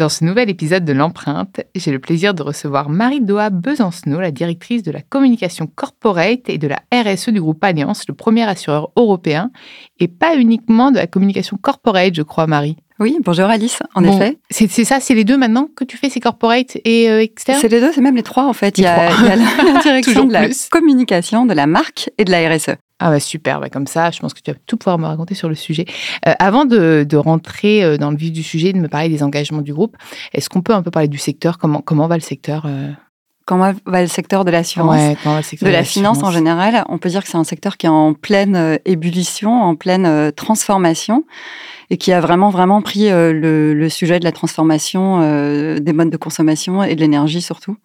[0.00, 4.82] Dans ce nouvel épisode de l'empreinte, j'ai le plaisir de recevoir Marie-Doa Besancenot, la directrice
[4.82, 9.50] de la communication corporate et de la RSE du groupe Alliance, le premier assureur européen,
[9.98, 12.78] et pas uniquement de la communication corporate, je crois, Marie.
[13.00, 14.36] Oui, bonjour Alice, en effet.
[14.50, 17.58] C'est ça, c'est les deux maintenant que tu fais, c'est corporate et euh, externe?
[17.58, 18.76] C'est les deux, c'est même les trois en fait.
[18.76, 22.76] il, y a, la direction de la communication, de la marque et de la RSE.
[22.98, 25.34] Ah bah super, bah comme ça, je pense que tu vas tout pouvoir me raconter
[25.34, 25.86] sur le sujet.
[26.28, 29.62] Euh, avant de, rentrer euh, dans le vif du sujet, de me parler des engagements
[29.62, 29.96] du groupe,
[30.34, 31.56] est-ce qu'on peut un peu parler du secteur?
[31.56, 32.90] Comment, comment va le secteur euh?
[33.46, 35.00] Comment va le secteur de l'assurance?
[35.62, 38.12] De la finance en général, on peut dire que c'est un secteur qui est en
[38.12, 41.24] pleine ébullition, en pleine transformation
[41.90, 45.20] et qui a vraiment vraiment pris le, le, sujet de la transformation
[45.78, 47.76] des modes de consommation et de l'énergie surtout.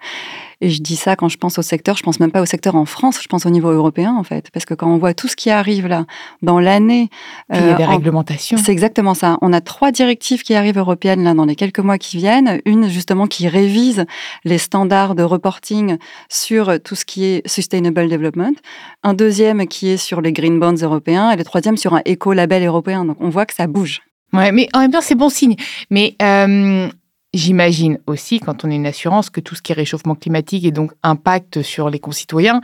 [0.62, 2.76] Et je dis ça quand je pense au secteur, je pense même pas au secteur
[2.76, 5.28] en France, je pense au niveau européen en fait, parce que quand on voit tout
[5.28, 6.06] ce qui arrive là
[6.42, 7.10] dans l'année,
[7.54, 8.58] il y a des euh, réglementations.
[8.58, 9.38] C'est exactement ça.
[9.42, 12.62] On a trois directives qui arrivent européennes là dans les quelques mois qui viennent.
[12.66, 14.06] Une justement qui révise
[14.44, 15.98] les standards de reporting
[16.30, 18.56] sur tout ce qui est sustainable development.
[19.04, 22.66] Un deuxième qui est sur les green bonds européens et le troisième sur un éco-label
[22.66, 23.06] européen.
[23.06, 24.02] Donc on voit que ça bouge.
[24.34, 25.56] Ouais, mais en même temps c'est bon signe.
[25.90, 26.90] Mais euh,
[27.36, 30.72] J'imagine aussi, quand on est une assurance, que tout ce qui est réchauffement climatique et
[30.72, 32.62] donc impact sur les concitoyens,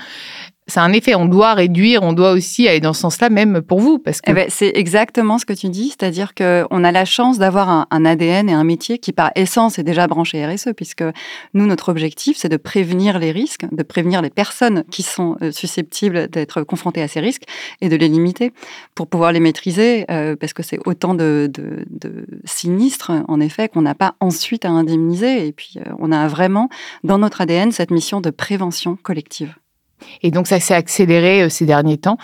[0.68, 1.16] c'est un effet.
[1.16, 4.00] On doit réduire, on doit aussi aller dans ce sens-là, même pour vous.
[4.00, 7.38] parce que eh ben, C'est exactement ce que tu dis, c'est-à-dire qu'on a la chance
[7.38, 11.04] d'avoir un, ADN et un métier qui, par essence, est déjà branché RSE, puisque
[11.54, 15.52] nous, notre objectif, c'est de prévenir les risques, de prévenir les personnes qui sont euh,
[15.52, 17.44] susceptibles d'être confrontées à ces risques
[17.82, 18.54] et de les limiter
[18.96, 21.52] pour pouvoir les maîtriser, euh, parce que c'est autant de,
[22.46, 25.48] sinistres, en effet, qu'on n'a pas ensuite à indemniser.
[25.48, 26.70] Et puis, euh, on a vraiment,
[27.04, 29.56] dans notre ADN, cette mission de prévention collective.
[30.22, 32.18] Et donc, ça s'est accéléré euh, ces derniers temps.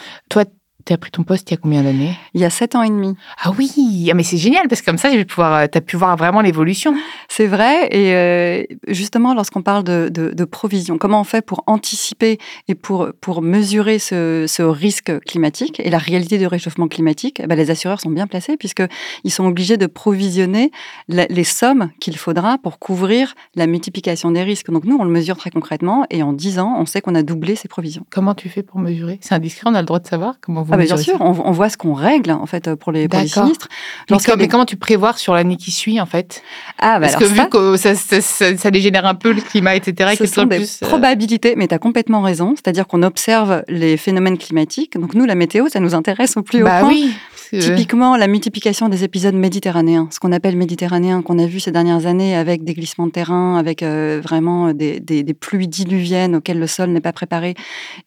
[0.87, 2.17] Tu as pris ton poste il y a combien d'années?
[2.33, 3.15] Il y a sept ans et demi.
[3.43, 6.41] Ah oui, ah, mais c'est génial parce que comme ça, tu as pu voir vraiment
[6.41, 6.95] l'évolution.
[7.27, 7.87] C'est vrai.
[7.91, 12.37] Et euh, justement, lorsqu'on parle de, de, provision, comment on fait pour anticiper
[12.67, 17.41] et pour, pour mesurer ce, ce risque climatique et la réalité du réchauffement climatique?
[17.43, 20.71] Eh ben, Les assureurs sont bien placés puisqu'ils sont obligés de provisionner
[21.09, 24.71] les sommes qu'il faudra pour couvrir la multiplication des risques.
[24.71, 27.23] Donc nous, on le mesure très concrètement et en 10 ans, on sait qu'on a
[27.23, 28.05] doublé ces provisions.
[28.09, 29.19] Comment tu fais pour mesurer?
[29.21, 30.35] C'est indiscret, on a le droit de savoir?
[30.39, 33.19] Comment vous ah, bien sûr, on, voit ce qu'on règle en fait pour les, pour
[33.21, 33.67] sinistres.
[34.09, 36.41] Mais, comment tu prévois sur l'année qui suit en fait?
[36.79, 40.15] Ah, bah Parce que vu que ça, ça, dégénère un peu le climat, etc.
[40.17, 42.55] Ce sont des euh, probabilités, mais tu as complètement raison.
[42.55, 44.97] C'est-à-dire qu'on observe les phénomènes climatiques.
[44.97, 46.89] Donc nous, la météo, ça nous intéresse au plus haut bah point.
[46.89, 47.13] Oui.
[47.51, 52.05] Typiquement, la multiplication des épisodes méditerranéens, ce qu'on appelle méditerranéens, qu'on a vu ces dernières
[52.05, 56.59] années avec des glissements de terrain, avec euh, vraiment des, des, des, pluies diluviennes auxquelles
[56.59, 57.55] le sol n'est pas préparé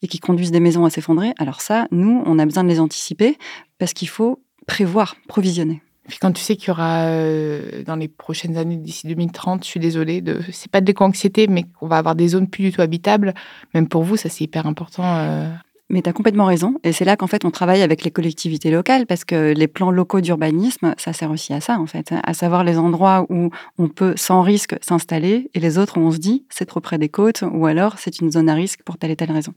[0.03, 1.33] et qui conduisent des maisons à s'effondrer.
[1.39, 3.37] Alors ça, nous, on a besoin de les anticiper
[3.77, 5.81] parce qu'il faut prévoir, provisionner.
[6.07, 9.69] Puis quand tu sais qu'il y aura euh, dans les prochaines années, d'ici 2030, je
[9.69, 12.71] suis désolée, de, c'est pas de l'éco-anxiété, mais qu'on va avoir des zones plus du
[12.71, 13.33] tout habitables,
[13.73, 15.03] même pour vous, ça c'est hyper important.
[15.05, 15.49] Euh.
[15.89, 16.75] Mais tu as complètement raison.
[16.83, 19.91] Et c'est là qu'en fait, on travaille avec les collectivités locales parce que les plans
[19.91, 22.13] locaux d'urbanisme, ça sert aussi à ça, en fait.
[22.23, 26.11] À savoir les endroits où on peut sans risque s'installer et les autres où on
[26.11, 28.97] se dit c'est trop près des côtes ou alors c'est une zone à risque pour
[28.97, 29.53] telle et telle raison.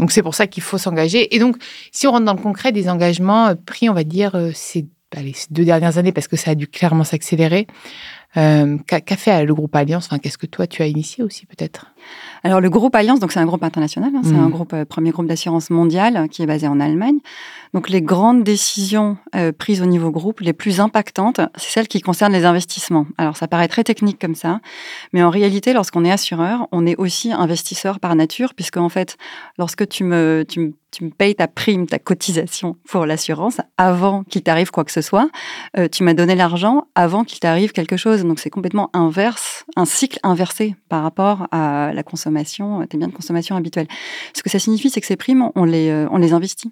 [0.00, 1.34] Donc c'est pour ça qu'il faut s'engager.
[1.36, 1.56] Et donc,
[1.92, 5.46] si on rentre dans le concret des engagements pris, on va dire, ces, bah, ces
[5.50, 7.66] deux dernières années, parce que ça a dû clairement s'accélérer,
[8.36, 10.06] euh, qu'a fait le groupe Alliance?
[10.06, 11.89] Enfin, Qu'est-ce que toi, tu as initié aussi peut-être?
[12.42, 15.10] Alors le groupe Alliance, donc c'est un groupe international, hein, c'est un groupe, euh, premier
[15.10, 17.18] groupe d'assurance mondial qui est basé en Allemagne.
[17.74, 22.00] Donc les grandes décisions euh, prises au niveau groupe, les plus impactantes, c'est celles qui
[22.00, 23.06] concernent les investissements.
[23.18, 24.60] Alors ça paraît très technique comme ça,
[25.12, 29.16] mais en réalité, lorsqu'on est assureur, on est aussi investisseur par nature, puisque en fait,
[29.58, 34.24] lorsque tu me, tu me tu me payes ta prime, ta cotisation pour l'assurance avant
[34.24, 35.30] qu'il t'arrive quoi que ce soit.
[35.78, 38.24] Euh, tu m'as donné l'argent avant qu'il t'arrive quelque chose.
[38.24, 43.12] Donc c'est complètement inverse, un cycle inversé par rapport à la consommation, tes biens de
[43.12, 43.88] consommation habituels.
[44.34, 46.70] Ce que ça signifie, c'est que ces primes, on les, euh, on les investit.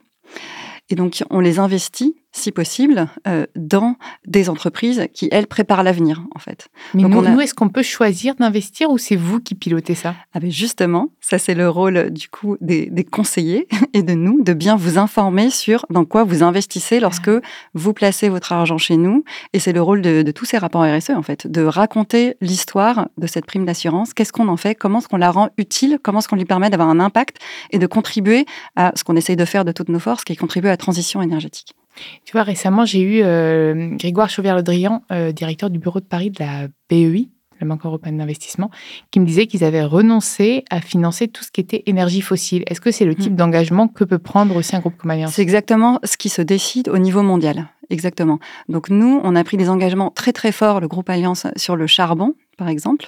[0.91, 3.97] Et donc, on les investit si possible, euh, dans
[4.27, 6.69] des entreprises qui, elles, préparent l'avenir, en fait.
[6.95, 10.15] Mais nous, est-ce qu'on peut choisir d'investir ou c'est vous qui pilotez ça?
[10.35, 14.53] Ah ben Justement, ça c'est le rôle du coup des, conseillers et de nous, de
[14.53, 17.31] bien vous informer sur dans quoi vous investissez lorsque
[17.75, 19.25] vous placez votre argent chez nous.
[19.53, 23.27] Et c'est le rôle de, tous ces rapports RSE, en fait, de raconter l'histoire de
[23.27, 26.29] cette prime d'assurance, qu'est-ce qu'on en fait, comment est-ce qu'on la rend utile, comment est-ce
[26.29, 27.39] qu'on lui permet d'avoir un impact
[27.71, 28.47] et de contribuer
[28.77, 30.77] à ce qu'on essaye de faire de toutes nos forces, qui est contribuer à la
[30.77, 31.75] transition énergétique?
[32.25, 36.37] Tu vois, récemment, j'ai eu euh, Grégoire Chauvière-Le-Drian, euh, directeur du bureau de Paris de
[36.41, 37.29] la BEI,
[37.61, 38.71] la Banque européenne d'investissement,
[39.11, 42.63] qui me disait qu'ils avaient renoncé à financer tout ce qui était énergie fossile.
[42.67, 43.37] Est-ce que c'est le type mm.
[43.37, 45.33] d'engagement que peut prendre aussi un groupe comme Alliance?
[45.33, 47.69] C'est exactement ce qui se décide au niveau mondial.
[47.91, 48.39] Exactement.
[48.69, 51.87] Donc nous, on a pris des engagements très très forts, le groupe Alliance, sur le
[51.87, 53.07] charbon, par exemple,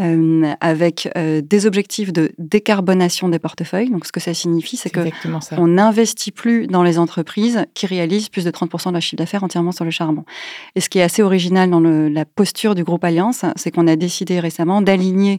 [0.00, 3.90] euh, avec euh, des objectifs de décarbonation des portefeuilles.
[3.90, 5.00] Donc, ce que ça signifie, c'est que
[5.52, 9.44] on n'investit plus dans les entreprises qui réalisent plus de 30% de leur chiffre d'affaires
[9.44, 10.24] entièrement sur le charbon.
[10.74, 13.94] Et ce qui est assez original dans la posture du groupe Alliance, c'est qu'on a
[13.94, 15.38] décidé récemment d'aligner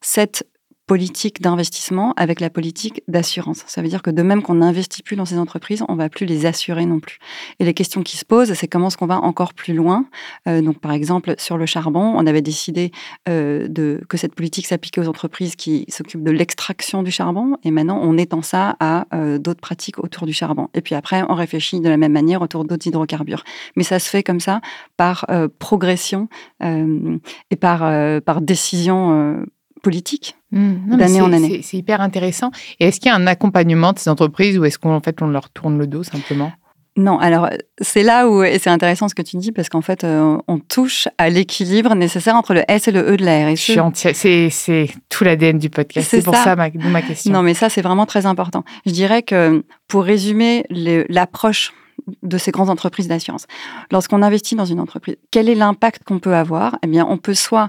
[0.00, 0.46] cette
[0.86, 3.64] politique d'investissement avec la politique d'assurance.
[3.66, 6.26] Ça veut dire que de même qu'on n'investit plus dans ces entreprises, on va plus
[6.26, 7.18] les assurer non plus.
[7.58, 10.06] Et les questions qui se posent, c'est comment est-ce qu'on va encore plus loin?
[10.48, 12.92] Euh, donc, par exemple, sur le charbon, on avait décidé
[13.28, 17.70] euh, de, que cette politique s'appliquait aux entreprises qui s'occupent de l'extraction du charbon, et
[17.72, 20.68] maintenant on étend ça à euh, d'autres pratiques autour du charbon.
[20.74, 23.42] Et puis après, on réfléchit de la même manière autour d'autres hydrocarbures.
[23.74, 24.60] Mais ça se fait comme ça
[24.96, 25.26] par
[25.58, 26.28] progression
[26.60, 29.46] et par, par décision
[29.86, 30.96] politique mmh.
[30.96, 31.60] d'année en année.
[31.62, 32.50] C'est hyper intéressant.
[32.80, 35.28] Et est-ce qu'il y a un accompagnement de ces entreprises ou est-ce qu'en fait on
[35.28, 36.50] leur tourne le dos simplement?
[36.96, 37.50] Non, alors
[37.80, 40.58] c'est là où, et c'est intéressant ce que tu dis, parce qu'en fait, euh, on
[40.58, 43.78] touche à l'équilibre nécessaire entre le S et le E de la RSE.
[44.14, 46.08] C'est tout l'ADN du podcast.
[46.10, 47.32] C'est pour ça, ma, ma question.
[47.32, 48.64] Non, mais ça, c'est vraiment très important.
[48.86, 51.74] Je dirais que pour résumer l'approche
[52.22, 53.46] de ces grandes entreprises d'assurance.
[53.90, 56.78] Lorsqu'on investit dans une entreprise, quel est l'impact qu'on peut avoir?
[56.82, 57.68] Eh bien, on peut soit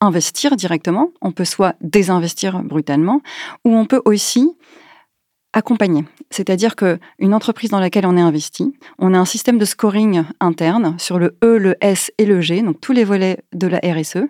[0.00, 3.20] investir directement, on peut soit désinvestir brutalement,
[3.64, 4.52] ou on peut aussi
[5.52, 6.04] accompagner.
[6.30, 10.94] C'est-à-dire qu'une entreprise dans laquelle on est investi, on a un système de scoring interne
[10.98, 14.28] sur le E, le S et le G, donc tous les volets de la RSE,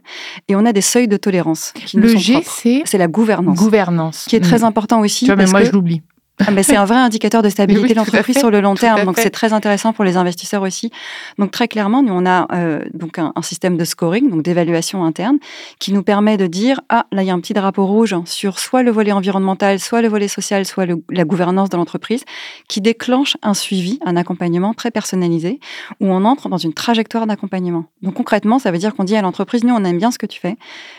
[0.49, 1.75] et on a des seuils de tolérance.
[1.93, 3.59] le G, c'est C'est la gouvernance.
[3.59, 4.25] Gouvernance.
[4.29, 5.27] Qui est très important aussi.
[5.27, 6.03] Tu vois, mais moi, je l'oublie.
[6.47, 9.05] Ah, mais c'est un vrai indicateur de stabilité de l'entreprise sur le long terme.
[9.05, 10.91] Donc c'est très intéressant pour les investisseurs aussi.
[11.39, 15.39] Donc très clairement, nous on a euh, donc un, système de scoring, donc d'évaluation interne,
[15.79, 18.59] qui nous permet de dire ah là il y a un petit drapeau rouge sur
[18.59, 22.25] soit le volet environnemental, soit le volet social, soit la gouvernance de l'entreprise,
[22.69, 25.61] qui déclenche un suivi, un accompagnement très personnalisé,
[26.00, 27.85] où on entre dans une trajectoire d'accompagnement.
[28.03, 30.26] Donc concrètement, ça veut dire qu'on dit à l'entreprise nous on aime bien ce que
[30.26, 30.57] tu fais,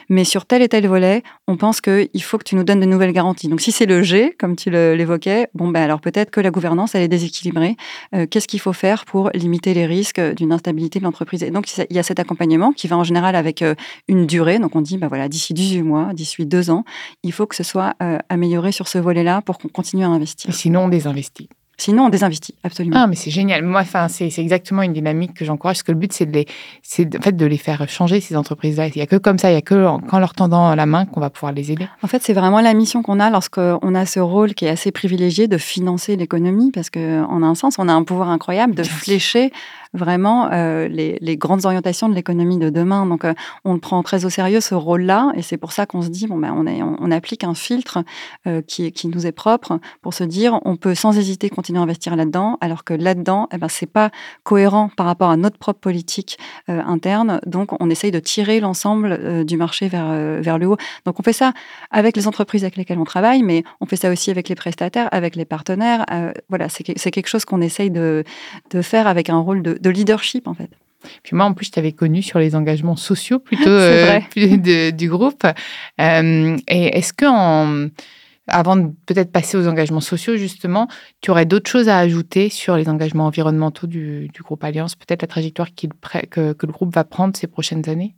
[0.10, 2.86] mais sur tel et tel volet, on pense qu'il faut que tu nous donnes de
[2.86, 3.48] nouvelles garanties.
[3.48, 6.96] Donc si c'est le G, comme tu l'évoquais bon, ben alors peut-être que la gouvernance,
[6.96, 7.76] elle est déséquilibrée.
[8.16, 11.44] Euh, qu'est-ce qu'il faut faire pour limiter les risques d'une instabilité de l'entreprise?
[11.44, 13.76] Et donc, il y a cet accompagnement qui va en général avec euh,
[14.08, 14.60] une durée.
[14.60, 16.84] Donc, on dit, ben voilà, d'ici 18 mois, d'ici 2 ans,
[17.24, 20.54] il faut que ce soit euh, amélioré sur ce volet-là pour qu'on continue à investir.
[20.54, 21.50] Sinon, on désinvestit.
[21.78, 22.96] Sinon, on désinvestit, absolument.
[23.00, 23.64] Ah, mais c'est génial.
[23.64, 26.46] Moi, enfin, c'est exactement une dynamique que j'encourage, parce que le but, c'est de les,
[26.84, 28.88] c'est en fait de les faire changer ces entreprises-là.
[28.90, 31.06] Il n'y a que comme ça, il n'y a que en, leur tendant la main
[31.06, 31.88] qu'on va pouvoir les aider.
[32.04, 34.92] En fait, c'est vraiment la mission qu'on a lorsqu'on a ce rôle qui est assez
[34.92, 39.52] privilégié de financer l'économie, parce qu'en un sens, on a un pouvoir incroyable de flécher
[39.94, 43.06] vraiment euh, les, grandes orientations de l'économie de demain.
[43.06, 43.34] Donc, euh,
[43.66, 46.38] on prend très au sérieux ce rôle-là, et c'est pour ça qu'on se dit, bon,
[46.38, 46.54] ben,
[47.00, 48.04] on, applique un filtre
[48.48, 52.16] euh, qui, nous est propre pour se dire, on peut sans hésiter continuer à investir
[52.16, 54.12] là-dedans, alors que là-dedans, eh ben, c'est pas
[54.44, 57.42] cohérent par rapport à notre propre politique interne.
[57.46, 60.78] Donc, on essaye de tirer l'ensemble du marché vers, le haut.
[61.06, 61.54] Donc, on fait ça
[61.90, 65.10] avec les entreprises avec lesquelles on travaille, mais on fait ça aussi avec les prestataires,
[65.12, 66.06] avec les partenaires.
[66.50, 68.24] voilà, c'est quelque chose qu'on essaye de
[68.82, 70.70] faire avec un rôle de, de leadership, en fait.
[71.24, 75.46] Puis moi, en plus, je t'avais connu sur les engagements sociaux plutôt euh, du groupe.
[76.00, 77.90] Euh, et est-ce que en,
[78.48, 80.88] avant de peut-être passer aux engagements sociaux, justement,
[81.22, 85.28] tu aurais d'autres choses à ajouter sur les engagements environnementaux du, groupe Alliance, peut-être la
[85.28, 85.88] trajectoire que,
[86.54, 88.16] que, le groupe va prendre ces prochaines années?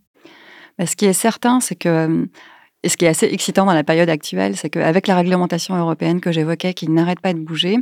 [0.78, 2.28] Bah, Ce qui est certain, c'est que
[2.84, 6.20] et ce qui est assez excitant dans la période actuelle, c'est qu'avec la réglementation européenne
[6.20, 7.78] que j'évoquais, qui n'arrête pas de bouger,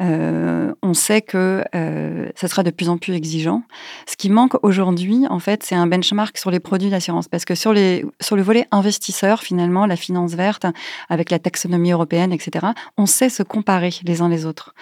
[0.00, 3.62] euh, on sait que euh, ça sera de plus en plus exigeant.
[4.06, 7.28] Ce qui manque aujourd'hui, en fait, c'est un benchmark sur les produits d'assurance.
[7.28, 7.74] Parce que sur,
[8.20, 10.64] sur le volet investisseur, finalement, la finance verte,
[11.10, 14.74] avec la taxonomie européenne, etc., on sait se comparer les uns les autres.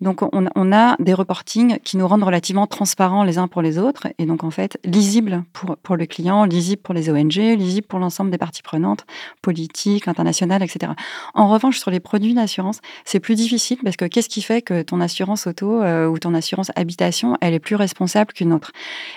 [0.00, 3.78] Donc, on, on a des reportings qui nous rendent relativement transparents les uns pour les
[3.78, 7.86] autres, et donc, en fait, lisibles pour, pour le client, lisibles pour les ONG, lisibles
[7.86, 9.04] pour l'ensemble des parties prenantes
[9.42, 10.92] politique, internationale, etc.
[11.34, 14.82] En revanche, sur les produits d'assurance, c'est plus difficile parce que qu'est-ce qui fait que
[14.82, 18.72] ton assurance auto euh, ou ton assurance habitation, elle est plus responsable qu'une autre?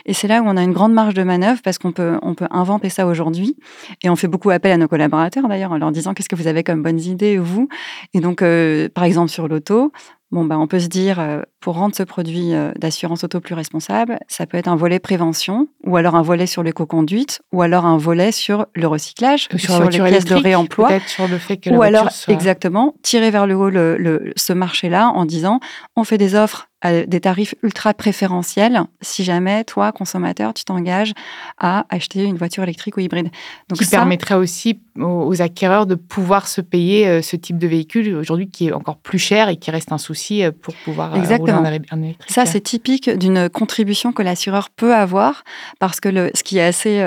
[0.06, 2.36] Et c'est là où on a une grande marge de manœuvre parce qu'on peut, on
[2.36, 3.56] peut inventer ça aujourd'hui.
[4.04, 6.48] Et on fait beaucoup appel à nos collaborateurs d'ailleurs en leur disant qu'est-ce que vous
[6.48, 7.68] avez comme bonnes idées, vous?
[8.14, 9.92] Et donc, euh, par exemple, sur l'auto,
[10.34, 13.54] Bon, ben, on peut se dire, euh, pour rendre ce produit euh, d'assurance auto plus
[13.54, 17.86] responsable, ça peut être un volet prévention, ou alors un volet sur l'éco-conduite, ou alors
[17.86, 20.90] un volet sur le recyclage, sur, sur les pièces de réemploi.
[21.06, 25.26] Sur le fait que ou alors, exactement, tirer vers le haut le, ce marché-là en
[25.26, 25.60] disant,
[25.96, 31.14] on fait des offres à des tarifs ultra préférentiels si jamais, toi, consommateur, tu t'engages
[31.58, 33.30] à acheter une voiture électrique ou hybride.
[33.70, 38.16] Donc, qui permettrait aussi aux acquéreurs de pouvoir se payer euh, ce type de véhicule
[38.16, 41.18] aujourd'hui qui est encore plus cher et qui reste un souci euh, pour pouvoir euh,
[41.18, 41.58] Exactement.
[41.58, 42.32] rouler en électrique.
[42.32, 45.44] Ça, c'est typique d'une contribution que l'assureur peut avoir
[45.80, 47.02] parce que le, ce qui est assez,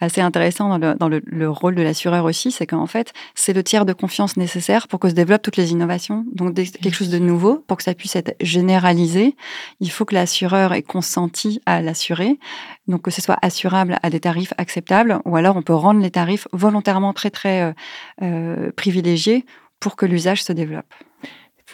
[0.00, 3.62] assez intéressant dans, le, dans le, rôle de l'assureur aussi, c'est qu'en fait, c'est le
[3.62, 6.24] tiers de confiance nécessaire pour que se développent toutes les innovations.
[6.32, 9.05] Donc, quelque chose de nouveau, pour que ça puisse être généralisé,
[9.80, 12.38] il faut que l'assureur ait consenti à l'assurer,
[12.88, 16.10] donc que ce soit assurable à des tarifs acceptables, ou alors on peut rendre les
[16.10, 17.72] tarifs volontairement très très euh,
[18.22, 19.44] euh, privilégié
[19.80, 20.92] pour que l'usage se développe.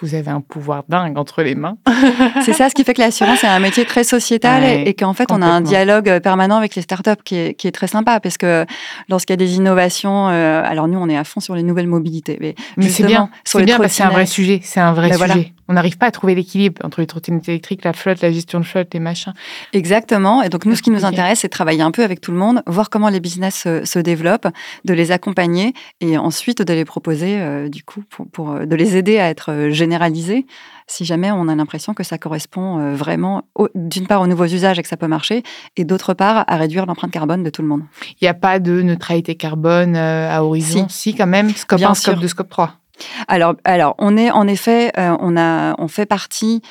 [0.01, 1.77] Vous avez un pouvoir dingue entre les mains.
[2.45, 5.31] c'est ça, ce qui fait que l'assurance est un métier très sociétal et, qu'en fait,
[5.31, 8.19] on a un dialogue euh, permanent avec les startups qui est, qui est très sympa
[8.19, 8.67] parce que
[9.09, 12.37] lorsqu'il y a des innovations, alors nous, on est à fond sur les nouvelles mobilités.
[12.41, 15.29] Mais, c'est bien, c'est bien parce que c'est un vrai sujet, c'est un vrai ben
[15.29, 18.61] sujet on n'arrive pas à trouver l'équilibre entre les trottinettes électriques, la flotte, la gestion
[18.61, 19.33] de flotte, les machins.
[19.73, 20.43] Exactement.
[20.43, 22.37] Et donc, nous, ce qui nous intéresse, c'est de travailler un peu avec tout le
[22.37, 24.49] monde, voir comment les business se, développent,
[24.85, 28.03] de les accompagner et ensuite de les proposer, euh, du coup,
[28.33, 30.47] pour, euh, de les aider à être euh, généralisés
[30.89, 34.83] si jamais on a l'impression que ça correspond vraiment, d'une part, aux nouveaux usages et
[34.83, 35.43] que ça peut marcher,
[35.77, 37.83] et d'autre part, à réduire l'empreinte carbone de tout le monde.
[38.21, 40.87] Il n'y a pas de neutralité carbone à horizon?
[40.91, 42.82] Si, quand même, scope 1, scope 2, scope 3.
[43.29, 46.63] Alors, alors, on est en effet, euh, on a, on fait partie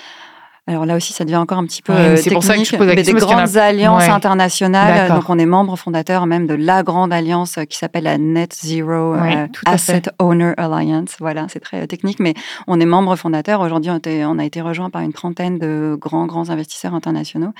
[0.68, 2.77] alors là aussi, ça devient encore un petit peu technique, euh, pour ça que je
[2.77, 5.10] pose la question, des grandes alliances internationales.
[5.12, 9.15] Donc on est membre fondateur même de la grande alliance qui s'appelle la Net Zero
[9.15, 11.15] euh, Asset Owner Alliance.
[11.20, 12.36] Voilà, c'est très technique, mais
[12.68, 13.62] on est membre fondateur.
[13.62, 17.53] Aujourd'hui, on, on, a été rejoint par une trentaine de grands, grands investisseurs internationaux.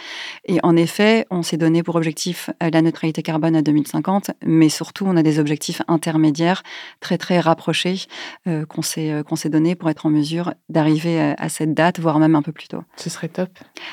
[0.46, 4.70] Et en effet, on s'est donné pour objectif euh, la neutralité carbone à 2050, mais
[4.70, 6.62] surtout, on a des objectifs intermédiaires
[7.00, 8.06] très, très rapprochés
[8.70, 12.36] qu'on s'est qu'on s'est donné pour être en mesure d'arriver à cette date, voire même
[12.36, 12.84] un peu plus tôt.
[12.98, 13.50] Ce serait top.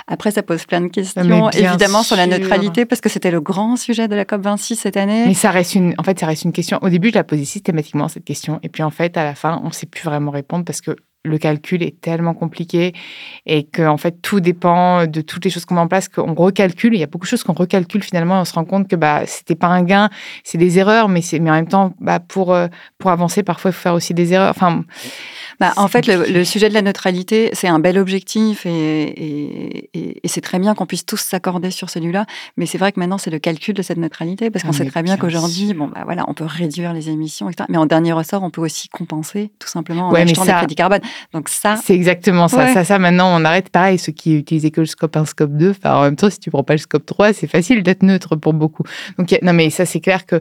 [0.07, 3.77] Après, ça pose plein de questions, évidemment, sur la neutralité, parce que c'était le grand
[3.77, 5.25] sujet de la COP26 cette année.
[5.27, 6.79] Mais ça reste une, en fait, ça reste une question.
[6.83, 8.61] Au début, je la posais systématiquement, cette question.
[8.63, 10.97] Et puis, en fait, à la fin, on ne sait plus vraiment répondre parce que
[11.25, 12.95] le calcul est tellement compliqué
[13.47, 16.35] et que en fait tout dépend de toutes les choses qu'on met en place qu'on
[16.35, 18.89] recalcule il y a beaucoup de choses qu'on recalcule finalement et on se rend compte
[18.89, 20.11] que bah c'était pas un gain
[20.45, 23.71] c'est des erreurs mais c'est mais en même temps bah pour euh, pour avancer parfois
[23.71, 24.85] il faut faire aussi des erreurs enfin
[25.61, 28.71] bah, en fait, le, sujet de la neutralité, c'est un bel objectif et,
[29.03, 32.27] et, et c'est très bien qu'on puisse tous s'accorder sur celui-là.
[32.57, 34.85] Mais c'est vrai que maintenant, c'est le calcul de cette neutralité parce qu'on ah, sait
[34.85, 37.67] très bien qu'aujourd'hui, bon, bah, voilà, on peut réduire les émissions, etc.
[37.69, 41.01] Mais en dernier ressort, on peut aussi compenser tout simplement en achetant des crédits carbone.
[41.33, 42.73] Donc ça, c'est exactement ça.
[42.73, 43.71] Ça, ça, maintenant, on arrête.
[43.71, 45.71] Pareil, ceux qui utilisent que le scope 1, scope 2.
[45.71, 48.37] Enfin, en même temps, si tu prends pas le scope 3, c'est facile d'être neutre
[48.37, 48.85] pour beaucoup.
[49.19, 50.41] Donc non, mais ça, c'est clair que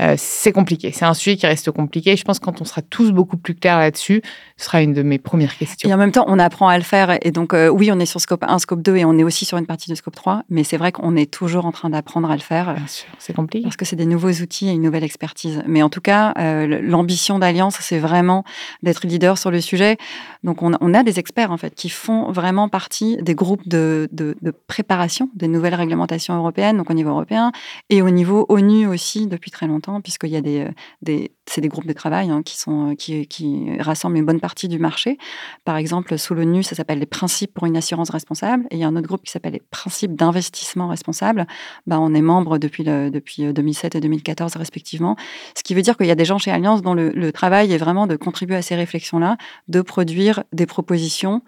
[0.00, 0.92] euh, c'est compliqué.
[0.92, 2.16] C'est un sujet qui reste compliqué.
[2.16, 4.22] Je pense que quand on sera tous beaucoup plus clairs là-dessus,
[4.56, 5.88] ce sera une de mes premières questions.
[5.88, 7.18] Et en même temps, on apprend à le faire.
[7.22, 9.44] Et donc, euh, oui, on est sur scope 1, scope 2 et on est aussi
[9.44, 10.42] sur une partie de scope 3.
[10.50, 12.74] Mais c'est vrai qu'on est toujours en train d'apprendre à le faire.
[12.74, 13.62] Bien sûr, c'est compliqué.
[13.62, 15.62] Parce que c'est des nouveaux outils et une nouvelle expertise.
[15.66, 18.44] Mais en tout cas, euh, l'ambition d'Alliance, c'est vraiment
[18.82, 19.96] d'être leader sur le sujet.
[20.44, 24.36] Donc, on, a des experts, en fait, qui font vraiment partie des groupes de, de,
[24.40, 27.50] de préparation des nouvelles réglementations européennes, donc au niveau européen,
[27.90, 29.85] et au niveau ONU aussi depuis très longtemps.
[29.86, 30.68] Longtemps, puisqu'il y a des,
[31.02, 34.78] des c'est des groupes de travail hein, qui, sont, qui, rassemblent une bonne partie du
[34.78, 35.16] marché.
[35.64, 38.66] Par exemple, sous l'ONU, ça s'appelle les principes pour une assurance responsable.
[38.70, 41.46] Et il y a un autre groupe qui s'appelle les principes d'investissement responsable.
[41.86, 45.16] Bah, on est membre depuis, le, depuis 2007 et 2014 respectivement.
[45.56, 47.78] Ce qui veut dire qu'il y a des gens chez Alliance dont le, travail est
[47.78, 49.36] vraiment de contribuer à ces réflexions-là,
[49.68, 51.42] de produire des propositions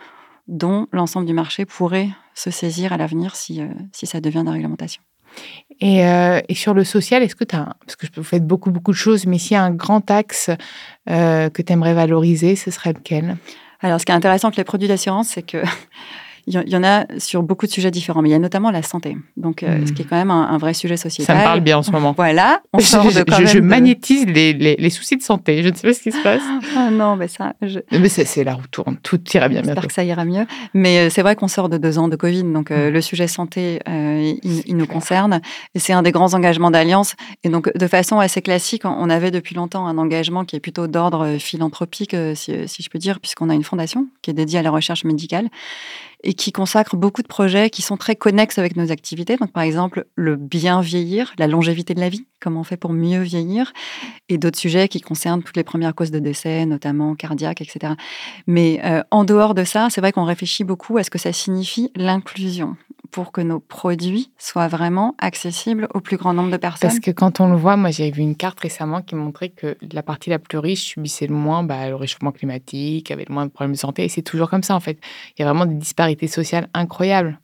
[0.49, 4.47] dont l'ensemble du marché pourrait se saisir à l'avenir si, euh, si ça devient de
[4.47, 5.03] la réglementation.
[5.81, 8.71] Et, euh, et, sur le social, est-ce que tu as, parce que vous faites beaucoup,
[8.71, 10.51] beaucoup de choses, mais s'il y a un grand axe
[11.09, 13.37] euh, que tu aimerais valoriser, ce serait lequel?
[13.81, 15.63] Alors, ce qui est intéressant avec les produits d'assurance, c'est que
[16.49, 18.83] il y en a sur beaucoup de sujets différents, mais il y a notamment la
[18.83, 20.09] santé, donc euh, ce qui est hmm.
[20.09, 21.37] quand même un, vrai sujet sociétal.
[21.37, 22.15] Ça me parle bien en ce moment.
[22.17, 25.63] Voilà, on sort de quand je, je magnétise les, les, soucis de santé.
[25.63, 26.43] Je ne sais pas ce qui se passe.
[26.77, 27.55] Ah non, mais ça.
[27.61, 27.81] Je...
[27.93, 29.63] Mais c'est la roue tourne, tout ira bien.
[29.63, 30.47] J'espère que ça ira mieux.
[30.75, 32.95] Mais euh, c'est vrai qu'on sort de deux ans de Covid, donc euh, hmm.
[32.95, 35.41] le sujet santé, il, nous concerne,
[35.75, 37.15] et c'est un des grands engagements d'Alliance.
[37.45, 40.87] Et donc de façon assez classique, on avait depuis longtemps un engagement qui est plutôt
[40.87, 44.63] d'ordre philanthropique, si, si je peux dire, puisqu'on a une fondation qui est dédiée à
[44.63, 45.49] la recherche médicale
[46.25, 49.37] et qui consacre beaucoup de projets qui sont très connexes avec nos activités.
[49.37, 52.93] Donc, par exemple, le bien vieillir, la longévité de la vie, comment on fait pour
[52.93, 53.73] mieux vieillir,
[54.29, 57.95] et d'autres sujets qui concernent toutes les premières causes de décès, notamment cardiaques, etc.
[58.47, 61.33] Mais euh, en dehors de ça, c'est vrai qu'on réfléchit beaucoup à ce que ça
[61.33, 62.77] signifie l'inclusion
[63.11, 66.89] pour que nos produits soient vraiment accessibles au plus grand nombre de personnes.
[66.89, 69.77] Parce que quand on le voit, moi j'ai vu une carte récemment qui montrait que
[69.93, 73.47] la partie la plus riche subissait le moins bah, le réchauffement climatique, avait le moins
[73.47, 74.99] de problèmes de santé, et c'est toujours comme ça en fait.
[75.37, 77.41] Il y a vraiment des disparités sociales incroyables.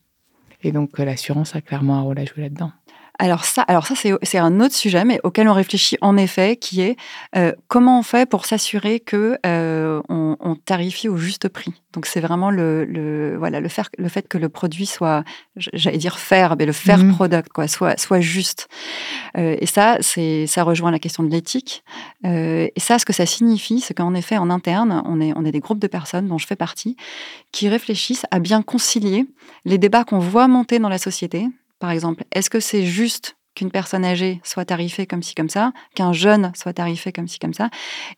[0.62, 2.72] Et donc euh, l'assurance a clairement un rôle à jouer là-dedans.
[3.20, 6.80] Alors ça, alors ça c'est un autre sujet, mais auquel on réfléchit en effet, qui
[6.80, 6.96] est
[7.36, 11.72] euh, comment on fait pour s'assurer que euh, on, tarifie au juste prix.
[11.92, 15.24] Donc c'est vraiment le, voilà le, faire, le fait que le produit soit,
[15.56, 17.14] j'allais dire faire, mais le fair mmh.
[17.14, 18.68] product quoi, soit soit juste.
[19.36, 21.84] Euh, et ça c'est ça rejoint la question de l'éthique.
[22.24, 25.52] et ça, ce que ça signifie, c'est qu'en effet en interne, on est on est
[25.52, 26.96] des groupes de personnes dont je fais partie
[27.52, 29.26] qui réfléchissent à bien concilier
[29.64, 31.48] les débats qu'on voit monter dans la société
[31.84, 35.72] par exemple Est-ce que c'est juste qu'une personne âgée soit tarifée comme ci comme ça,
[35.94, 37.68] qu'un jeune soit tarifé comme ci comme ça?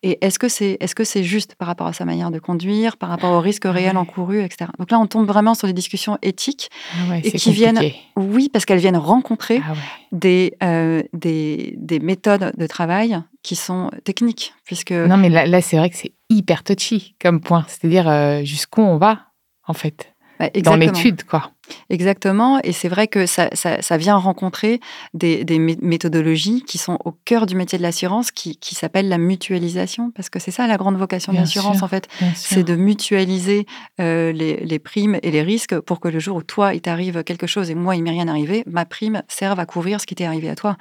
[0.04, 2.96] Et est-ce que c'est est-ce que c'est juste par rapport à sa manière de conduire,
[2.96, 4.70] par rapport aux risques réels encourus, etc.
[4.78, 7.80] Donc là, on tombe vraiment sur des discussions éthiques ah et qui viennent,
[8.14, 9.72] oui, parce qu'elles viennent rencontrer ah
[10.12, 15.76] des, euh, des, des méthodes de travail qui sont techniques, puisque non, mais là, c'est
[15.76, 19.26] vrai que c'est hyper touchy comme point, c'est-à-dire euh, jusqu'où on va
[19.66, 20.14] en fait?
[20.38, 21.50] Bah, dans l'étude, quoi.
[21.90, 22.60] Exactement.
[22.62, 23.48] Et c'est vrai que ça,
[23.96, 24.80] vient rencontrer
[25.14, 30.10] des, méthodologies qui sont au cœur du métier de l'assurance, qui, qui s'appellent la mutualisation,
[30.10, 32.08] parce que c'est ça la grande vocation de l'assurance, en fait.
[32.34, 33.66] C'est de mutualiser
[34.00, 37.46] euh, les, primes et les risques pour que le jour où toi, il t'arrive quelque
[37.46, 40.26] chose et moi, il m'est rien arrivé, ma prime serve à couvrir ce qui t'est
[40.26, 40.76] arrivé à toi.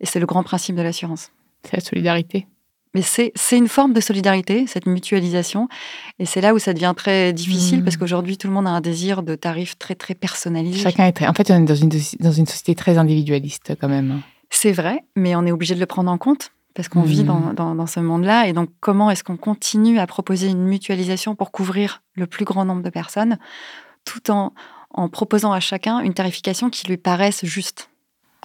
[0.00, 1.30] Et c'est le grand principe de l'assurance.
[1.64, 2.46] C'est la solidarité.
[2.94, 5.68] Mais c'est une forme de solidarité, cette mutualisation.
[6.18, 7.98] Et c'est là où ça devient très difficile parce mmh.
[8.00, 10.82] qu'aujourd'hui, tout le monde a un désir de tarifs très, très personnalisés.
[10.82, 11.26] Chacun est très.
[11.26, 14.20] En fait, on est dans une, dans une société très individualiste quand même.
[14.50, 17.52] C'est vrai, mais on est obligé de le prendre en compte parce qu'on vit dans,
[17.54, 18.46] dans, ce monde-là.
[18.48, 22.64] Et donc, comment est-ce qu'on continue à proposer une mutualisation pour couvrir le plus grand
[22.64, 23.38] nombre de personnes
[24.04, 24.52] tout en,
[24.90, 27.90] en proposant à chacun une tarification qui lui paraisse juste?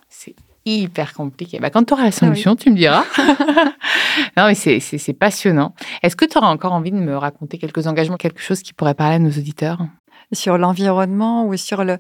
[0.10, 0.36] C'est
[0.68, 1.60] hyper compliqué.
[1.60, 3.04] Bah, quand tu auras la ah solution, tu me diras.
[4.38, 5.74] non, mais c'est passionnant.
[6.04, 8.94] Est-ce que tu auras encore envie de me raconter quelques engagements, quelque chose qui pourrait
[8.94, 9.80] parler à nos auditeurs?
[10.34, 11.98] Sur l'environnement ou sur le...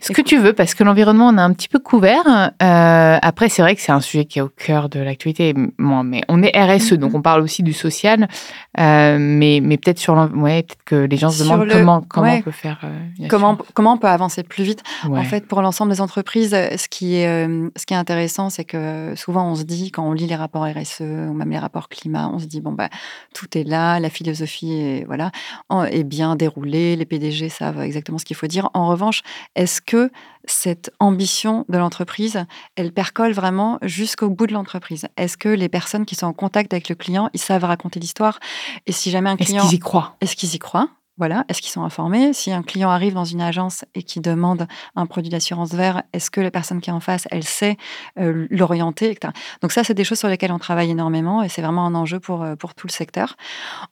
[0.00, 2.24] Ce que tu veux, parce que l'environnement, on a un petit peu couvert.
[2.62, 5.52] Euh, après, c'est vrai que c'est un sujet qui est au cœur de l'actualité.
[5.78, 7.16] mais on est RSE, donc mhm.
[7.16, 8.28] on parle aussi du social.
[8.80, 12.42] Euh, mais mais peut-être sur ouais, peut-être que les gens se demandent comment, comment on
[12.42, 12.80] peut faire...
[12.84, 16.88] Euh, comment, comment on peut avancer plus vite En fait, pour l'ensemble des entreprises, ce
[16.88, 20.26] qui est, ce qui est intéressant, c'est que souvent, on se dit, quand on lit
[20.26, 22.88] les rapports RSE ou même les rapports climat, on se dit, bon, bah,
[23.34, 25.30] tout est là, la philosophie est, voilà,
[25.90, 28.70] est bien déroulée, les PDG, ça exactement ce qu'il faut dire.
[28.74, 29.22] En revanche,
[29.54, 30.10] est-ce que
[30.44, 32.44] cette ambition de l'entreprise,
[32.76, 35.06] elle percole vraiment jusqu'au bout de l'entreprise?
[35.16, 38.38] Est-ce que les personnes qui sont en contact avec le client, ils savent raconter l'histoire?
[38.86, 39.62] Et si jamais un client...
[39.62, 40.16] Est-ce qu'ils y croient?
[40.20, 40.88] Est-ce qu'ils y croient?
[41.18, 42.32] Voilà, est-ce qu'ils sont informés?
[42.32, 46.30] Si un client arrive dans une agence et qui demande un produit d'assurance vert, est-ce
[46.30, 47.76] que la personne qui est en face, elle sait
[48.18, 49.32] euh, l'orienter etc.
[49.62, 52.20] Donc ça, c'est des choses sur lesquelles on travaille énormément et c'est vraiment un enjeu
[52.20, 53.36] pour, pour tout le secteur.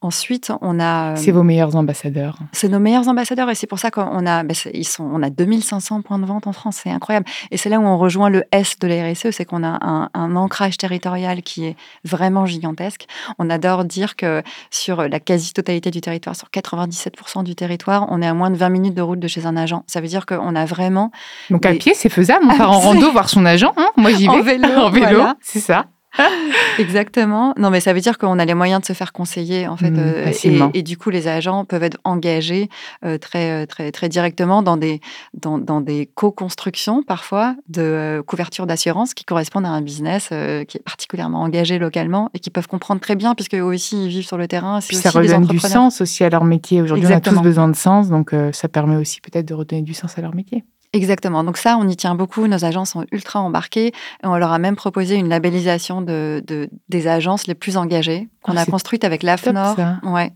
[0.01, 1.13] Ensuite, on a...
[1.13, 2.39] Euh, c'est vos meilleurs ambassadeurs.
[2.53, 5.31] C'est nos meilleurs ambassadeurs et c'est pour ça qu'on a, ben, ils sont, on a
[5.31, 7.27] 2500 points de vente en France, c'est incroyable.
[7.51, 10.11] Et c'est là où on rejoint le S de la RSE, c'est qu'on a un,
[10.15, 13.07] un ancrage territorial qui est vraiment gigantesque.
[13.39, 18.27] On adore dire que sur la quasi-totalité du territoire, sur 97 du territoire, on est
[18.27, 19.85] à moins de 20 minutes de route de chez un agent.
[19.87, 21.11] Ça veut dire qu'on a vraiment.
[21.51, 22.45] Donc à pied, c'est faisable.
[22.49, 23.73] On part en rando voir son agent.
[23.77, 24.35] Hein Moi, j'y vais.
[24.35, 24.69] En vélo.
[24.77, 25.87] en vélo, c'est ça.
[26.79, 27.55] Exactement.
[27.59, 29.91] Non, mais ça veut dire qu'on a les moyens de se faire conseiller, en fait.
[29.91, 30.33] Mmh, euh,
[30.73, 32.69] et, et du coup, les agents peuvent être engagés
[33.05, 35.01] euh, très, euh, très, très directement dans des,
[35.35, 40.65] dans, dans des co-constructions, parfois, de euh, couverture d'assurance qui correspondent à un business euh,
[40.65, 44.09] qui est particulièrement engagé localement et qui peuvent comprendre très bien, puisque eux aussi, ils
[44.09, 44.81] vivent sur le terrain.
[44.87, 46.83] Puis ça redonne du sens aussi à leur métier.
[46.83, 49.83] Aujourd'hui, on a tous besoin de sens, donc euh, ça permet aussi peut-être de redonner
[49.83, 50.65] du sens à leur métier.
[50.95, 51.45] Exactement.
[51.45, 52.47] Donc ça, on y tient beaucoup.
[52.47, 53.89] Nos agents sont ultra embarqués.
[53.89, 58.29] Et on leur a même proposé une labellisation de, de- des agences les plus engagées
[58.43, 59.75] qu'on Ah, a construite avec l'AFNOR.
[59.77, 59.99] ça.
[60.05, 60.33] Ouais.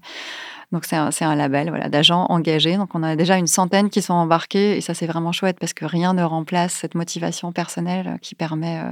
[0.70, 2.76] Donc c'est un, label voilà, d'agents engagés.
[2.76, 5.72] Donc on a déjà une centaine qui sont embarqués et ça c'est vraiment chouette parce
[5.72, 8.82] que rien ne remplace cette motivation personnelle qui permet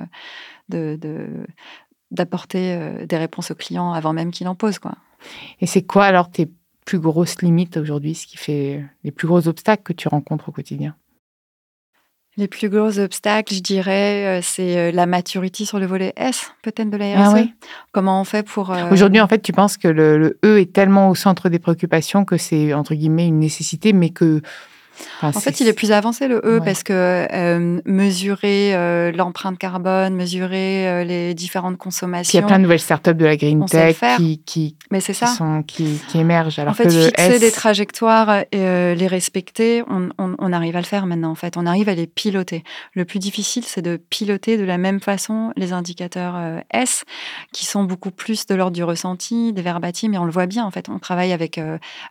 [0.72, 1.28] euh, de,
[2.10, 4.78] d'apporter euh, des réponses aux clients avant même qu'ils en posent.
[4.78, 4.94] Quoi.
[5.60, 6.48] Et c'est quoi alors tes
[6.86, 10.52] plus grosses limites aujourd'hui, ce qui fait les plus gros obstacles que tu rencontres au
[10.52, 10.94] quotidien?
[12.38, 16.52] Les plus gros obstacles, je dirais, euh, c'est euh, la maturité sur le volet S,
[16.62, 17.20] peut-être de la RSE.
[17.24, 17.54] Ah oui.
[17.92, 18.72] Comment on fait pour...
[18.72, 21.58] euh, Aujourd'hui, en fait, tu penses que le, le E est tellement au centre des
[21.58, 24.42] préoccupations que c'est, entre guillemets, une nécessité, mais que...
[25.20, 26.64] enfin, En fait, il est plus avancé le E Ouais.
[26.64, 32.40] parce que euh, mesurer euh, l'empreinte carbone, mesurer euh, les différentes Puis il consommations.
[32.40, 35.18] y a plein de nouvelles startups de la green tech qui, qui, Mais c'est qui
[35.18, 35.26] ça.
[35.26, 36.58] sont, qui, qui émergent.
[36.58, 40.52] Alors en fait, que le fixer S, des trajectoires et les respecter, on, on- on
[40.52, 41.30] arrive à le faire maintenant.
[41.30, 42.62] En fait, on arrive à les piloter.
[42.94, 46.36] Le plus difficile, c'est de piloter de la même façon les indicateurs
[46.72, 47.04] S,
[47.52, 50.12] qui sont beaucoup plus de l'ordre du ressenti, des verbatim.
[50.14, 50.64] Et on le voit bien.
[50.64, 51.60] En fait, on travaille avec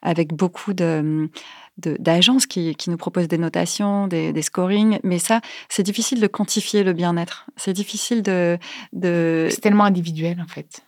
[0.02, 1.30] avec beaucoup de-
[1.78, 6.28] d'agences qui, qui nous proposent des notations, des, des scorings, mais ça, c'est difficile de
[6.28, 7.46] quantifier le bien-être.
[7.58, 8.58] C'est difficile de,
[8.94, 9.48] de...
[9.52, 10.82] c'est tellement individuel, en fait.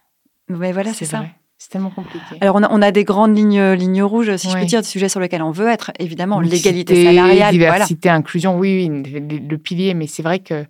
[0.48, 1.26] Mais voilà, c'est ça.
[1.58, 2.38] C'est tellement compliqué.
[2.40, 4.88] Alors, on a, on a des grandes lignes, lignes rouges, si je peux dire, des
[4.88, 5.92] sujets sur lesquels on veut être.
[6.00, 7.74] Évidemment, l'égalité salariale, voilà.
[7.74, 10.66] diversité, inclusion, oui, oui, le pilier, mais c'est vrai que,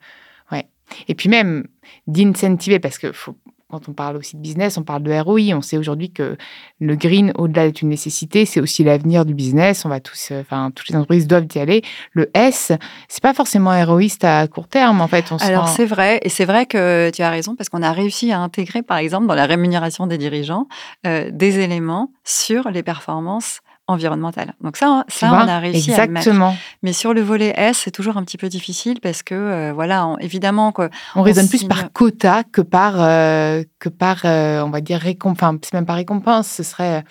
[0.51, 0.65] ouais.
[1.09, 1.67] Et puis même
[2.07, 3.35] d'incentiver, parce que faut-
[3.69, 5.53] quand on parle aussi de business, on parle de ROI.
[5.53, 6.37] On sait aujourd'hui que
[6.79, 9.83] le green, au-delà d'être une nécessité, c'est aussi l'avenir du business.
[9.83, 11.81] On va tous, euh, enfin, toutes les entreprises doivent y aller.
[12.13, 12.71] Le S,
[13.09, 15.25] c'est pas forcément héroïste à court terme, en fait.
[15.31, 17.91] On Alors rend- c'est vrai, et c'est vrai que tu as raison, parce qu'on a
[17.91, 20.67] réussi à intégrer, par exemple, dans la rémunération des dirigeants,
[21.05, 24.53] euh, des éléments sur les performances environnementales.
[24.61, 26.11] Donc ça, tu ça vois, on a réussi à le.
[26.11, 26.55] Exactement.
[26.83, 30.05] Mais sur le volet S, c'est toujours un petit peu difficile parce que, euh, voilà,
[30.07, 34.69] on- évidemment, que On raisonne plus par quota que par, euh, que par euh, on
[34.69, 35.37] va dire, récompense.
[35.37, 37.03] Enfin, même pas récompense, ce serait,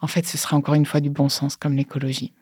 [0.00, 2.32] en fait, ce serait encore une fois du bon sens comme l'écologie.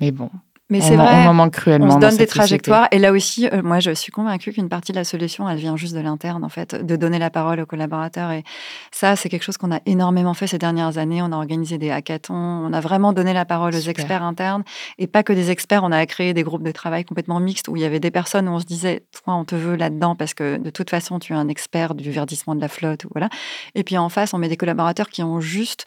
[0.00, 0.30] Mais bon,
[0.70, 1.14] mais c'est vrai.
[1.20, 1.86] on m'en manque cruellement.
[1.88, 2.34] On se donne des société.
[2.34, 2.88] trajectoires.
[2.92, 5.76] Et là aussi, euh, moi, je suis convaincue qu'une partie de la solution, elle vient
[5.76, 8.30] juste de l'interne, en fait, de donner la parole aux collaborateurs.
[8.30, 8.42] Et
[8.90, 11.20] ça, c'est quelque chose qu'on a énormément fait ces dernières années.
[11.20, 12.34] On a organisé des hackathons.
[12.34, 13.90] On a vraiment donné la parole aux Super.
[13.90, 14.62] experts internes.
[14.98, 15.84] Et pas que des experts.
[15.84, 18.48] On a créé des groupes de travail complètement mixtes où il y avait des personnes
[18.48, 21.34] où on se disait, toi, on te veut là-dedans parce que de toute façon, tu
[21.34, 23.04] es un expert du verdissement de la flotte.
[23.12, 23.28] Voilà.
[23.74, 25.84] Et puis en face, on met des collaborateurs qui ont juste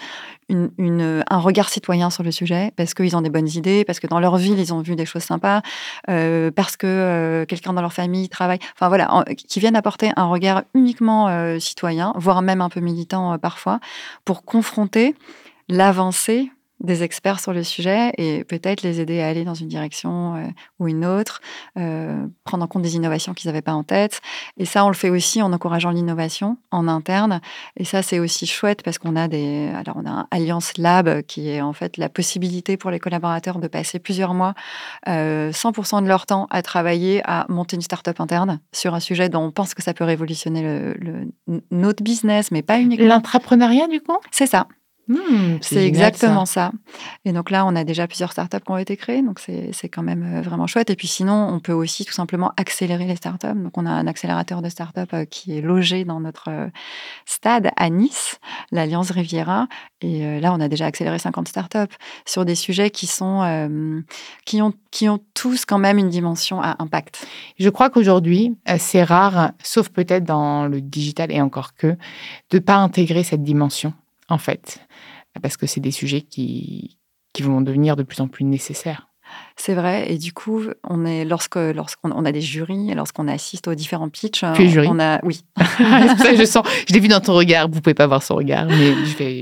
[0.50, 4.00] une- une- un regard citoyen sur le sujet parce qu'ils ont des bonnes idées, parce
[4.00, 5.62] que dans leur ville, ils ont vu des choses sympas,
[6.10, 8.60] euh, parce que euh, quelqu'un dans leur famille travaille.
[8.74, 13.38] Enfin voilà, qui viennent apporter un regard uniquement euh, citoyen, voire même un peu militant
[13.40, 13.80] parfois,
[14.26, 15.16] pour confronter
[15.70, 16.52] l'avancée
[16.82, 20.48] des experts sur le sujet et peut-être les aider à aller dans une direction euh,
[20.80, 21.42] ou une autre,
[21.78, 24.20] euh, prendre en compte des innovations qu'ils n'avaient pas en tête.
[24.58, 27.40] Et ça, on le fait aussi en encourageant l'innovation en interne.
[27.78, 31.22] Et ça, c'est aussi chouette parce qu'on a des, alors on a un Alliance Lab
[31.24, 34.54] qui est en fait la possibilité pour les collaborateurs de passer plusieurs mois,
[35.08, 39.30] euh, 100% de leur temps à travailler à monter une start-up interne sur un sujet
[39.30, 43.08] dont on pense que ça peut révolutionner le, le- notre business, mais pas uniquement.
[43.08, 44.18] L'entrepreneuriat, du coup?
[44.32, 44.68] C'est ça.
[45.08, 46.72] Hmm, C'est exactement ça.
[47.26, 50.02] Et donc là, on a déjà plusieurs startups qui ont été créées, donc c'est quand
[50.02, 50.90] même euh, vraiment chouette.
[50.90, 53.54] Et puis sinon, on peut aussi tout simplement accélérer les startups.
[53.56, 56.68] Donc on a un accélérateur de startups euh, qui est logé dans notre euh,
[57.26, 58.40] stade à Nice,
[58.72, 59.68] l'Alliance Riviera.
[60.02, 64.02] Et là, on a déjà accéléré 50 startups sur des sujets qui sont euh,
[64.46, 67.28] qui ont qui ont tous quand même une dimension à impact.
[67.60, 71.98] Je crois qu'aujourd'hui, c'est rare, sauf peut-être dans le digital et encore que,
[72.52, 73.94] de pas intégrer cette dimension,
[74.30, 74.80] en fait,
[75.42, 76.98] parce que c'est des sujets qui,
[77.34, 79.08] qui vont devenir de plus en plus nécessaires.
[79.58, 80.12] C'est vrai.
[80.14, 84.08] Et du coup, on est lorsque lorsqu'on on a des jurys, lorsqu'on assiste aux différents
[84.08, 84.44] pitchs,
[84.88, 85.42] on a oui.
[85.58, 88.68] Ça je sens, je l'ai vu dans ton regard, vous pouvez pas voir son regard,
[88.68, 88.94] mais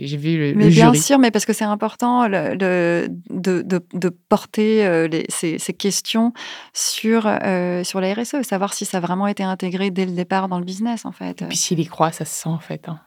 [0.06, 3.62] j'ai vu le, Mais le bien sûr, mais parce que c'est important le- le- de,
[3.62, 6.32] de- de porter euh, les- ces, ces questions
[6.74, 10.48] sur, euh, sur la RSE, savoir si ça a vraiment été intégré dès le départ
[10.48, 11.42] dans le business, en fait.
[11.42, 12.88] Et puis s'il y croit, ça se sent en fait.
[12.88, 13.02] hein.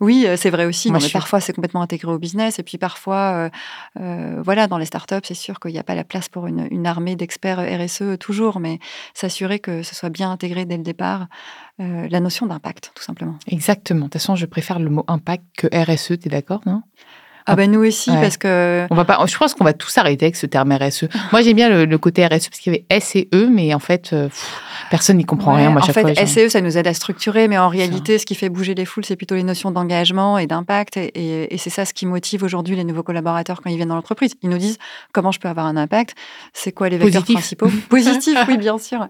[0.00, 0.88] Oui, euh, c'est vrai aussi.
[0.90, 2.58] Moi, Non, mais Parfois, c'est complètement intégré au business.
[2.58, 3.48] Et puis parfois,
[3.96, 6.46] euh, euh, voilà, dans les startups, c'est sûr qu'il n'y a pas la place pour
[6.46, 8.78] une, une armée d'experts RSE toujours, mais
[9.14, 11.26] s'assurer que ce soit bien intégré dès le départ,
[11.80, 13.36] euh, la notion d'impact, tout simplement.
[13.46, 14.00] Exactement.
[14.00, 16.82] De toute façon, je préfère le mot impact que RSE, t'es d'accord, non?
[17.50, 18.20] Ah ben nous aussi, Ouais.
[18.20, 21.04] parce que on va pas, Je pense qu'on va tous arrêter avec ce terme RSE.
[21.32, 23.72] Moi, j'aime bien le, le côté RSE parce qu'il y avait S et E, mais
[23.74, 25.70] en fait, euh, pff, personne n'y comprend Ouais, rien.
[25.70, 27.68] Moi, en chaque fait, fois, les gens- SEE, ça nous aide à structurer, mais en
[27.68, 30.96] réalité, ce qui fait bouger les foules, c'est plutôt les notions d'engagement et d'impact.
[30.98, 33.88] Et, et- et c'est ça ce qui motive aujourd'hui les nouveaux collaborateurs quand ils viennent
[33.88, 34.34] dans l'entreprise.
[34.42, 34.78] Ils nous disent
[35.12, 36.14] comment je peux avoir un impact,
[36.52, 37.34] c'est quoi les vecteurs Positif.
[37.34, 37.68] principaux?
[37.88, 39.08] Positif, oui, bien sûr.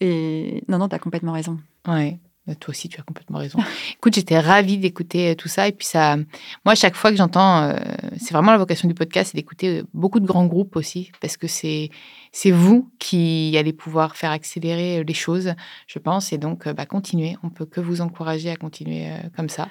[0.00, 1.58] Et non, non, tu as complètement raison.
[1.88, 2.18] Ouais.
[2.46, 3.60] Toi aussi, tu as complètement raison.
[3.94, 5.68] Écoute, j'étais ravie d'écouter euh, tout ça.
[5.68, 6.16] Et puis, ça,
[6.64, 7.76] moi, à chaque fois que j'entends, euh,
[8.18, 11.36] c'est vraiment la vocation du podcast, c'est d'écouter euh, beaucoup de grands groupes aussi, parce
[11.36, 11.90] que c'est,
[12.32, 15.52] c'est vous qui allez pouvoir faire accélérer euh, les choses,
[15.86, 16.32] je pense.
[16.32, 17.36] Et donc, euh, bah, continuez.
[17.42, 19.68] On peut que vous encourager à continuer euh, comme ça.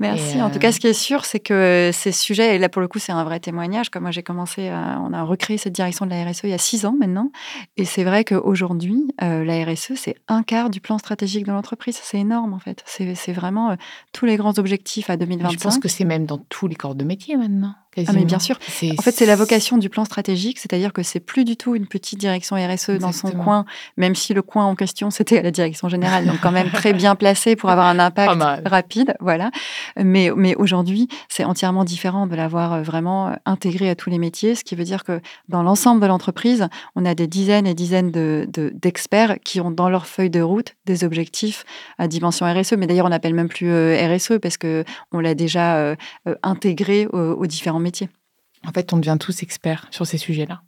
[0.00, 0.38] Merci.
[0.38, 2.82] Et, En tout cas, ce qui est sûr, c'est que ces sujets, et là pour
[2.82, 3.88] le coup, c'est un vrai témoignage.
[3.88, 6.54] Comme moi, j'ai commencé, à- on a recréé cette direction de la RSE il y
[6.54, 7.30] a six ans maintenant.
[7.76, 11.98] Et c'est vrai qu'aujourd'hui, la RSE, c'est un quart du plan stratégique de l'entreprise.
[12.02, 12.82] C'est énorme, en fait.
[12.86, 13.76] C'est vraiment
[14.12, 15.52] tous les grands objectifs à Mais 2025.
[15.52, 17.74] Je pense que c'est même dans tous les corps de métier maintenant.
[18.08, 18.58] Ah, mais bien sûr.
[18.98, 21.86] En fait, c'est la vocation du plan stratégique, c'est-à-dire que c'est plus du tout une
[21.86, 23.64] petite direction RSE dans son coin,
[23.96, 26.92] même si le coin en question, c'était à la direction générale, donc quand même très
[26.94, 28.30] bien placé pour avoir un impact
[28.66, 29.50] rapide, voilà.
[29.98, 34.18] Mais, mais aujourd'hui, c'est entièrement différent de l'avoir euh, vraiment euh, intégré à tous les
[34.18, 37.74] métiers, ce qui veut dire que dans l'ensemble de l'entreprise, on a des dizaines et
[37.74, 41.64] dizaines de- de- d'experts qui ont dans leur feuille de route des objectifs
[41.98, 42.72] à dimension RSE.
[42.78, 45.94] Mais d'ailleurs, on n'appelle même plus euh, RSE parce que on l'a déjà
[46.42, 48.08] intégré aux- aux différents métiers.
[48.64, 50.62] En fait, on devient tous experts sur ces sujets-là.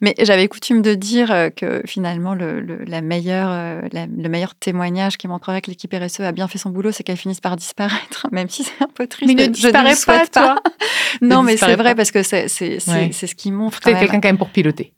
[0.00, 4.28] Mais j'avais coutume de dire euh, que finalement, le, le- la meilleure, euh, la- le
[4.28, 7.40] meilleur témoignage qui montrerait que l'équipe RSE a bien fait son boulot, c'est qu'elle finisse
[7.40, 9.26] par disparaître, même si c'est un peu triste.
[9.26, 10.62] Mais ne je disparais souhaite pas, toi.
[11.20, 13.10] Non, Ne mais c'est vrai parce que c'est c'est- c'est- Ouais.
[13.12, 13.98] c'est ce qui montre même.
[13.98, 14.92] quelqu'un quand même pour piloter.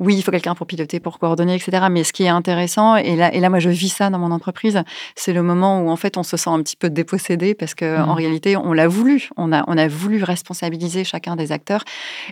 [0.00, 1.86] Oui, il faut quelqu'un pour piloter, pour coordonner, etc.
[1.90, 4.30] Mais ce qui est intéressant, et là, et là moi je vis ça dans mon
[4.30, 4.82] entreprise,
[5.14, 7.98] c'est le moment où en fait on se sent un petit peu dépossédé parce que
[7.98, 8.08] Mhm.
[8.08, 11.84] en réalité on l'a voulu, on a, on a voulu responsabiliser chacun des acteurs.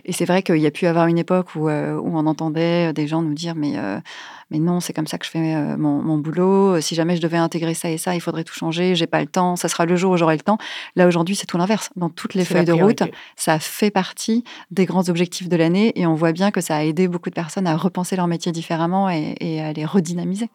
[0.05, 2.93] Et c'est vrai qu'il y a pu avoir une époque où, euh, où on entendait
[2.93, 3.99] des gens nous dire mais, euh,
[4.51, 6.79] mais non, c'est comme ça que je fais euh, mon, mon boulot.
[6.81, 8.95] Si jamais je devais intégrer ça et ça, il faudrait tout changer.
[8.95, 9.55] J'ai pas le temps.
[9.55, 10.57] Ça sera le jour où j'aurai le temps.
[10.95, 11.89] Là aujourd'hui, c'est tout l'inverse.
[11.95, 13.03] Dans toutes les feuilles de route,
[13.35, 16.83] ça fait partie des grands objectifs de l'année et on voit bien que ça a
[16.83, 20.49] aidé beaucoup de personnes à repenser leur métier différemment et, et à les redynamiser.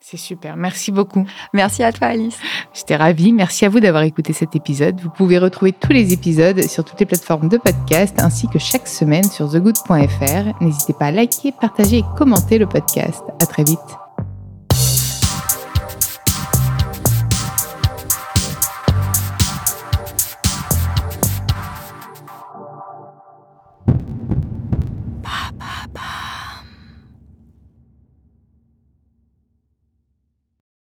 [0.00, 0.56] C'est super.
[0.56, 1.26] Merci beaucoup.
[1.52, 2.38] Merci à toi, Alice.
[2.72, 3.32] J'étais ravie.
[3.32, 5.00] Merci à vous d'avoir écouté cet épisode.
[5.00, 8.86] Vous pouvez retrouver tous les épisodes sur toutes les plateformes de podcast ainsi que chaque
[8.86, 10.62] semaine sur thegood.fr.
[10.62, 13.24] N'hésitez pas à liker, partager et commenter le podcast.
[13.42, 14.05] À très vite.